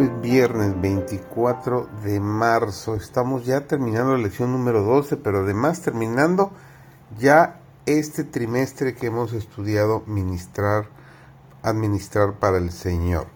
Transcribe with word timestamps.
Es 0.00 0.20
viernes 0.20 0.78
24 0.78 1.88
de 2.04 2.20
marzo. 2.20 2.96
Estamos 2.96 3.46
ya 3.46 3.66
terminando 3.66 4.12
la 4.12 4.24
lección 4.24 4.52
número 4.52 4.82
12, 4.82 5.16
pero 5.16 5.38
además 5.38 5.80
terminando 5.80 6.50
ya 7.18 7.60
este 7.86 8.24
trimestre 8.24 8.94
que 8.94 9.06
hemos 9.06 9.32
estudiado 9.32 10.02
ministrar, 10.06 10.88
administrar 11.62 12.34
para 12.34 12.58
el 12.58 12.72
Señor. 12.72 13.28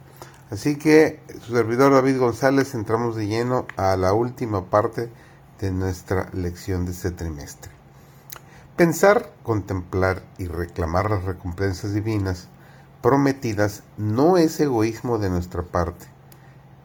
Así 0.51 0.77
que 0.77 1.23
su 1.41 1.55
servidor 1.55 1.95
David 1.95 2.19
González 2.19 2.75
entramos 2.75 3.17
de 3.17 3.27
lleno 3.27 3.67
a 3.79 3.97
la 3.97 4.13
última 4.13 4.67
parte 4.67 5.09
de 5.61 5.71
nuestra 5.71 6.29
lección 6.35 6.85
de 6.85 6.93
este 6.93 7.11
trimestre. 7.11 7.71
Pensar, 8.77 9.33
contemplar 9.45 10.25
y 10.37 10.45
reclamar 10.45 11.11
las 11.11 11.25
recompensas 11.25 11.95
divinas 11.95 12.49
prometidas 13.01 13.83
no 13.97 14.37
es 14.37 14.61
egoísmo 14.61 15.17
de 15.17 15.31
nuestra 15.31 15.63
parte 15.63 16.20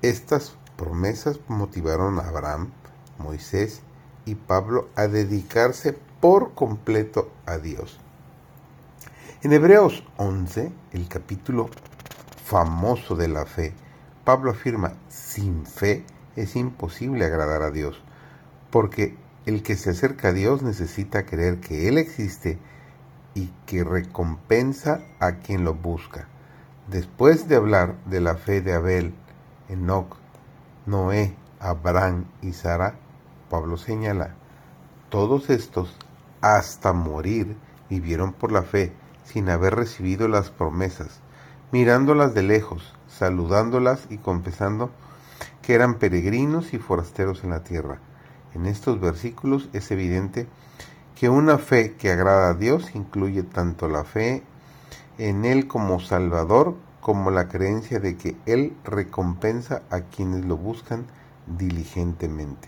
estas 0.09 0.55
promesas 0.77 1.39
motivaron 1.47 2.19
a 2.19 2.27
Abraham, 2.27 2.71
Moisés 3.17 3.81
y 4.25 4.35
Pablo 4.35 4.89
a 4.95 5.07
dedicarse 5.07 5.97
por 6.19 6.53
completo 6.53 7.31
a 7.45 7.57
Dios. 7.57 7.99
En 9.41 9.53
Hebreos 9.53 10.03
11, 10.17 10.71
el 10.91 11.07
capítulo 11.07 11.69
famoso 12.43 13.15
de 13.15 13.27
la 13.27 13.45
fe, 13.45 13.73
Pablo 14.23 14.51
afirma, 14.51 14.93
sin 15.07 15.65
fe 15.65 16.03
es 16.35 16.55
imposible 16.55 17.25
agradar 17.25 17.61
a 17.61 17.71
Dios, 17.71 18.01
porque 18.71 19.15
el 19.45 19.61
que 19.61 19.75
se 19.75 19.91
acerca 19.91 20.29
a 20.29 20.33
Dios 20.33 20.63
necesita 20.63 21.25
creer 21.25 21.59
que 21.59 21.87
Él 21.87 21.97
existe 21.97 22.57
y 23.35 23.51
que 23.65 23.83
recompensa 23.83 25.01
a 25.19 25.33
quien 25.33 25.63
lo 25.63 25.75
busca. 25.75 26.27
Después 26.87 27.47
de 27.47 27.55
hablar 27.55 27.95
de 28.05 28.21
la 28.21 28.35
fe 28.35 28.61
de 28.61 28.73
Abel, 28.73 29.13
Enoch, 29.69 30.15
Noé, 30.85 31.35
Abraham 31.59 32.25
y 32.41 32.53
Sara, 32.53 32.95
Pablo 33.49 33.77
señala, 33.77 34.35
todos 35.09 35.49
estos 35.49 35.95
hasta 36.41 36.93
morir 36.93 37.55
vivieron 37.89 38.33
por 38.33 38.51
la 38.51 38.63
fe 38.63 38.93
sin 39.23 39.49
haber 39.49 39.75
recibido 39.75 40.27
las 40.27 40.49
promesas, 40.49 41.19
mirándolas 41.71 42.33
de 42.33 42.43
lejos, 42.43 42.93
saludándolas 43.07 44.07
y 44.09 44.17
confesando 44.17 44.91
que 45.61 45.73
eran 45.73 45.95
peregrinos 45.95 46.73
y 46.73 46.77
forasteros 46.77 47.43
en 47.43 47.49
la 47.49 47.63
tierra. 47.63 47.99
En 48.53 48.65
estos 48.67 48.99
versículos 48.99 49.69
es 49.73 49.89
evidente 49.91 50.47
que 51.15 51.29
una 51.29 51.57
fe 51.57 51.95
que 51.95 52.11
agrada 52.11 52.49
a 52.49 52.53
Dios 52.53 52.93
incluye 52.93 53.43
tanto 53.43 53.87
la 53.87 54.03
fe 54.03 54.43
en 55.17 55.45
Él 55.45 55.67
como 55.67 55.99
Salvador 55.99 56.75
como 57.05 57.29
la 57.29 57.47
creencia 57.49 57.99
de 57.99 58.17
que 58.17 58.35
Él 58.47 58.75
recompensa 58.83 59.83
a 59.91 60.01
quienes 60.01 60.43
lo 60.43 60.57
buscan 60.57 61.05
diligentemente. 61.45 62.67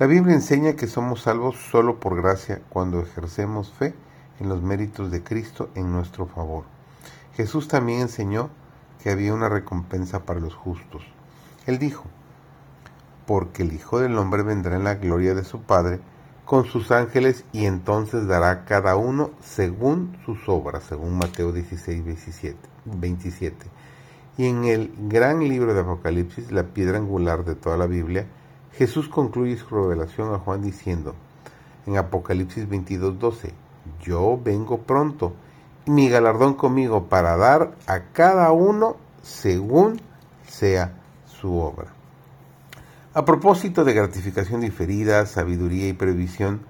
La 0.00 0.06
Biblia 0.06 0.34
enseña 0.34 0.72
que 0.72 0.88
somos 0.88 1.22
salvos 1.22 1.54
solo 1.70 2.00
por 2.00 2.20
gracia 2.20 2.60
cuando 2.70 3.00
ejercemos 3.00 3.70
fe 3.70 3.94
en 4.40 4.48
los 4.48 4.62
méritos 4.62 5.12
de 5.12 5.22
Cristo 5.22 5.70
en 5.76 5.92
nuestro 5.92 6.26
favor. 6.26 6.64
Jesús 7.36 7.68
también 7.68 8.00
enseñó 8.00 8.50
que 9.00 9.10
había 9.10 9.32
una 9.32 9.48
recompensa 9.48 10.24
para 10.24 10.40
los 10.40 10.56
justos. 10.56 11.04
Él 11.66 11.78
dijo, 11.78 12.06
porque 13.26 13.62
el 13.62 13.72
Hijo 13.72 14.00
del 14.00 14.18
Hombre 14.18 14.42
vendrá 14.42 14.74
en 14.74 14.82
la 14.82 14.96
gloria 14.96 15.36
de 15.36 15.44
su 15.44 15.62
Padre 15.62 16.00
con 16.50 16.64
sus 16.64 16.90
ángeles 16.90 17.44
y 17.52 17.66
entonces 17.66 18.26
dará 18.26 18.64
cada 18.64 18.96
uno 18.96 19.30
según 19.40 20.16
sus 20.26 20.48
obras, 20.48 20.82
según 20.82 21.16
Mateo 21.16 21.52
16, 21.52 22.02
27. 22.86 23.66
Y 24.36 24.46
en 24.46 24.64
el 24.64 24.92
gran 24.98 25.48
libro 25.48 25.74
de 25.74 25.82
Apocalipsis, 25.82 26.50
la 26.50 26.64
piedra 26.64 26.98
angular 26.98 27.44
de 27.44 27.54
toda 27.54 27.76
la 27.76 27.86
Biblia, 27.86 28.26
Jesús 28.72 29.08
concluye 29.08 29.56
su 29.58 29.68
revelación 29.68 30.34
a 30.34 30.40
Juan 30.40 30.60
diciendo, 30.60 31.14
en 31.86 31.98
Apocalipsis 31.98 32.68
22, 32.68 33.20
12, 33.20 33.54
yo 34.02 34.36
vengo 34.42 34.78
pronto 34.78 35.34
y 35.86 35.92
mi 35.92 36.08
galardón 36.08 36.54
conmigo 36.54 37.04
para 37.04 37.36
dar 37.36 37.76
a 37.86 38.06
cada 38.12 38.50
uno 38.50 38.96
según 39.22 40.00
sea 40.48 40.94
su 41.26 41.60
obra. 41.60 41.99
A 43.12 43.24
propósito 43.24 43.82
de 43.82 43.92
gratificación 43.92 44.60
diferida, 44.60 45.26
sabiduría 45.26 45.88
y 45.88 45.92
previsión, 45.92 46.60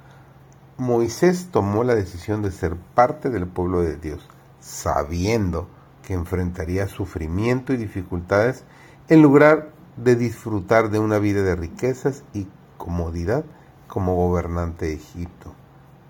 Moisés 0.79 1.49
tomó 1.51 1.85
la 1.85 1.95
decisión 1.95 2.41
de 2.41 2.51
ser 2.51 2.77
parte 2.95 3.29
del 3.29 3.47
pueblo 3.47 3.83
de 3.83 3.99
Dios, 3.99 4.27
sabiendo 4.59 5.69
que 6.03 6.15
enfrentaría 6.15 6.89
sufrimiento 6.89 7.75
y 7.75 7.77
dificultades 7.77 8.65
en 9.11 9.21
lugar 9.21 9.69
de 9.99 10.17
disfrutar 10.17 10.89
de 10.89 10.99
una 10.99 11.19
vida 11.19 11.43
de 11.43 11.57
riquezas 11.57 12.25
y 12.33 12.49
comodidad 12.79 13.45
como 13.87 14.17
gobernante 14.17 14.87
de 14.87 14.95
Egipto. 14.95 15.53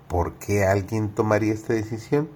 ¿Por 0.07 0.35
qué 0.35 0.65
alguien 0.65 1.09
tomaría 1.09 1.53
esta 1.53 1.73
decisión? 1.73 2.29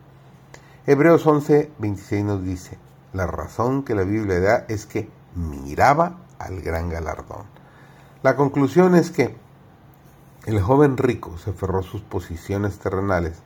Hebreos 0.85 1.25
11, 1.25 1.71
26 1.79 2.25
nos 2.25 2.43
dice, 2.43 2.77
la 3.13 3.25
razón 3.25 3.83
que 3.83 3.95
la 3.95 4.03
Biblia 4.03 4.41
da 4.41 4.65
es 4.67 4.85
que 4.85 5.07
miraba 5.33 6.17
al 6.39 6.59
gran 6.59 6.89
galardón. 6.89 7.55
La 8.25 8.35
conclusión 8.35 8.95
es 8.95 9.11
que 9.11 9.35
el 10.47 10.59
joven 10.59 10.97
rico 10.97 11.37
se 11.37 11.51
aferró 11.51 11.81
a 11.81 11.83
sus 11.83 12.01
posiciones 12.01 12.79
terrenales 12.79 13.37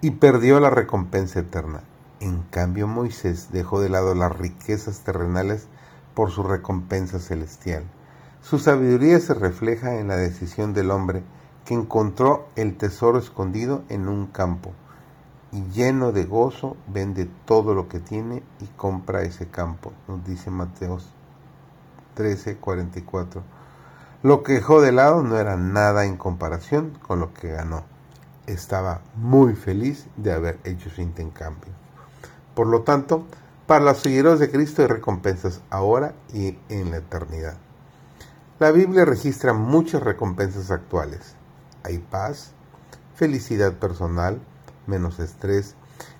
y 0.00 0.10
perdió 0.10 0.58
la 0.58 0.70
recompensa 0.70 1.38
eterna. 1.38 1.84
En 2.18 2.42
cambio, 2.42 2.88
Moisés 2.88 3.52
dejó 3.52 3.80
de 3.80 3.90
lado 3.90 4.16
las 4.16 4.36
riquezas 4.36 5.04
terrenales 5.04 5.68
por 6.14 6.32
su 6.32 6.42
recompensa 6.42 7.20
celestial. 7.20 7.84
Su 8.42 8.58
sabiduría 8.58 9.20
se 9.20 9.34
refleja 9.34 9.94
en 9.94 10.08
la 10.08 10.16
decisión 10.16 10.74
del 10.74 10.90
hombre 10.90 11.22
que 11.64 11.74
encontró 11.74 12.48
el 12.56 12.76
tesoro 12.76 13.20
escondido 13.20 13.84
en 13.88 14.08
un 14.08 14.26
campo 14.26 14.72
y 15.52 15.62
lleno 15.70 16.10
de 16.10 16.24
gozo 16.24 16.76
vende 16.88 17.30
todo 17.44 17.72
lo 17.72 17.86
que 17.86 18.00
tiene 18.00 18.42
y 18.60 18.66
compra 18.76 19.22
ese 19.22 19.46
campo, 19.46 19.92
nos 20.08 20.24
dice 20.26 20.50
Mateo 20.50 20.98
13:44. 22.16 23.61
Lo 24.22 24.44
que 24.44 24.52
dejó 24.52 24.80
de 24.80 24.92
lado 24.92 25.24
no 25.24 25.36
era 25.36 25.56
nada 25.56 26.04
en 26.04 26.16
comparación 26.16 26.96
con 27.04 27.18
lo 27.18 27.34
que 27.34 27.50
ganó. 27.50 27.82
Estaba 28.46 29.00
muy 29.16 29.56
feliz 29.56 30.06
de 30.16 30.32
haber 30.32 30.60
hecho 30.62 30.90
su 30.90 31.02
intercambio. 31.02 31.72
Por 32.54 32.68
lo 32.68 32.82
tanto, 32.82 33.26
para 33.66 33.84
los 33.84 33.98
seguidores 33.98 34.38
de 34.38 34.48
Cristo 34.48 34.82
hay 34.82 34.86
recompensas 34.86 35.60
ahora 35.70 36.14
y 36.32 36.56
en 36.68 36.92
la 36.92 36.98
eternidad. 36.98 37.56
La 38.60 38.70
Biblia 38.70 39.04
registra 39.04 39.54
muchas 39.54 40.04
recompensas 40.04 40.70
actuales. 40.70 41.34
Hay 41.82 41.98
paz, 41.98 42.52
felicidad 43.16 43.72
personal, 43.72 44.40
menos 44.86 45.18
estrés, 45.18 45.74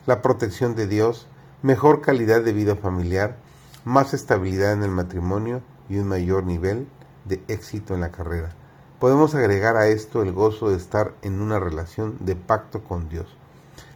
la 0.06 0.22
protección 0.22 0.74
de 0.74 0.88
Dios, 0.88 1.28
mejor 1.62 2.00
calidad 2.00 2.42
de 2.42 2.52
vida 2.52 2.74
familiar, 2.74 3.36
más 3.84 4.12
estabilidad 4.12 4.72
en 4.72 4.82
el 4.82 4.90
matrimonio 4.90 5.62
y 5.88 5.98
un 5.98 6.08
mayor 6.08 6.42
nivel 6.42 6.88
de 7.24 7.42
éxito 7.48 7.94
en 7.94 8.00
la 8.00 8.10
carrera. 8.10 8.50
Podemos 8.98 9.34
agregar 9.34 9.76
a 9.76 9.88
esto 9.88 10.22
el 10.22 10.32
gozo 10.32 10.70
de 10.70 10.76
estar 10.76 11.12
en 11.22 11.40
una 11.40 11.58
relación 11.58 12.16
de 12.20 12.36
pacto 12.36 12.84
con 12.84 13.08
Dios, 13.08 13.26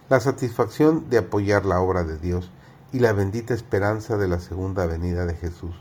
la 0.08 0.20
satisfacción 0.20 1.08
de 1.10 1.18
apoyar 1.18 1.64
la 1.64 1.80
obra 1.80 2.04
de 2.04 2.18
Dios 2.18 2.50
y 2.92 2.98
la 2.98 3.12
bendita 3.12 3.54
esperanza 3.54 4.16
de 4.16 4.28
la 4.28 4.40
segunda 4.40 4.86
venida 4.86 5.26
de 5.26 5.34
Jesús. 5.34 5.74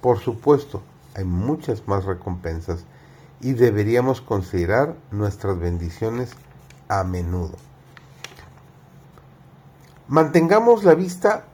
Por 0.00 0.18
supuesto, 0.18 0.82
hay 1.14 1.24
muchas 1.24 1.88
más 1.88 2.04
recompensas 2.04 2.84
y 3.40 3.52
deberíamos 3.52 4.20
considerar 4.20 4.96
nuestras 5.10 5.58
bendiciones 5.58 6.30
a 6.88 7.04
menudo. 7.04 7.56
Mantengamos 10.08 10.84
la 10.84 10.94
vista 10.94 11.44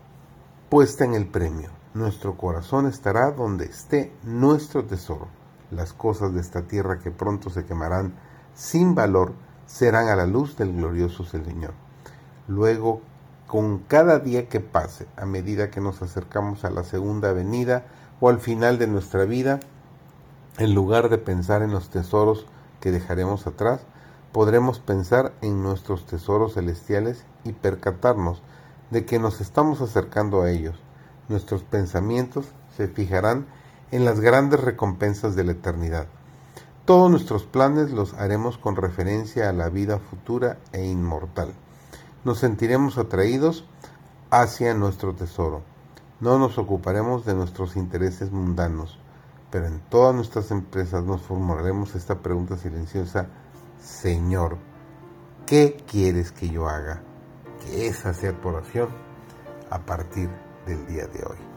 puesta 0.68 1.04
en 1.04 1.14
el 1.14 1.26
premio 1.26 1.83
nuestro 1.94 2.36
corazón 2.36 2.88
estará 2.88 3.30
donde 3.30 3.66
esté 3.66 4.12
nuestro 4.24 4.84
tesoro. 4.84 5.28
Las 5.70 5.92
cosas 5.92 6.34
de 6.34 6.40
esta 6.40 6.62
tierra 6.62 6.98
que 6.98 7.12
pronto 7.12 7.50
se 7.50 7.64
quemarán 7.64 8.14
sin 8.54 8.96
valor 8.96 9.32
serán 9.66 10.08
a 10.08 10.16
la 10.16 10.26
luz 10.26 10.56
del 10.56 10.74
glorioso 10.74 11.24
Señor. 11.24 11.72
Luego, 12.48 13.00
con 13.46 13.78
cada 13.78 14.18
día 14.18 14.48
que 14.48 14.58
pase, 14.58 15.06
a 15.16 15.24
medida 15.24 15.70
que 15.70 15.80
nos 15.80 16.02
acercamos 16.02 16.64
a 16.64 16.70
la 16.70 16.82
segunda 16.82 17.32
venida 17.32 17.86
o 18.20 18.28
al 18.28 18.40
final 18.40 18.78
de 18.78 18.88
nuestra 18.88 19.24
vida, 19.24 19.60
en 20.58 20.74
lugar 20.74 21.08
de 21.08 21.18
pensar 21.18 21.62
en 21.62 21.70
los 21.70 21.90
tesoros 21.90 22.46
que 22.80 22.90
dejaremos 22.90 23.46
atrás, 23.46 23.80
podremos 24.32 24.80
pensar 24.80 25.32
en 25.42 25.62
nuestros 25.62 26.06
tesoros 26.06 26.54
celestiales 26.54 27.24
y 27.44 27.52
percatarnos 27.52 28.42
de 28.90 29.06
que 29.06 29.20
nos 29.20 29.40
estamos 29.40 29.80
acercando 29.80 30.42
a 30.42 30.50
ellos 30.50 30.76
nuestros 31.28 31.62
pensamientos 31.62 32.46
se 32.76 32.88
fijarán 32.88 33.46
en 33.90 34.04
las 34.04 34.20
grandes 34.20 34.60
recompensas 34.60 35.36
de 35.36 35.44
la 35.44 35.52
eternidad. 35.52 36.06
Todos 36.84 37.10
nuestros 37.10 37.44
planes 37.44 37.92
los 37.92 38.12
haremos 38.14 38.58
con 38.58 38.76
referencia 38.76 39.48
a 39.48 39.52
la 39.52 39.68
vida 39.68 39.98
futura 39.98 40.58
e 40.72 40.84
inmortal. 40.84 41.54
Nos 42.24 42.40
sentiremos 42.40 42.98
atraídos 42.98 43.64
hacia 44.30 44.74
nuestro 44.74 45.14
tesoro. 45.14 45.62
no 46.20 46.38
nos 46.38 46.58
ocuparemos 46.58 47.24
de 47.24 47.34
nuestros 47.34 47.76
intereses 47.76 48.30
mundanos, 48.30 48.98
pero 49.50 49.66
en 49.66 49.80
todas 49.88 50.14
nuestras 50.14 50.50
empresas 50.50 51.04
nos 51.04 51.22
formularemos 51.22 51.94
esta 51.94 52.20
pregunta 52.20 52.56
silenciosa, 52.56 53.26
Señor, 53.80 54.56
¿qué 55.46 55.76
quieres 55.90 56.32
que 56.32 56.48
yo 56.48 56.68
haga? 56.68 57.02
Que 57.60 57.88
esa 57.88 58.14
sea 58.14 58.32
tu 58.40 58.48
oración 58.48 58.88
a 59.70 59.78
partir 59.80 60.30
del 60.66 60.86
día 60.86 61.06
de 61.06 61.24
hoy. 61.24 61.53